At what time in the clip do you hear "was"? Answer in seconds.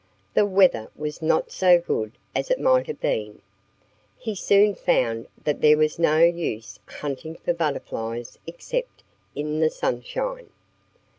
0.95-1.21, 5.77-5.99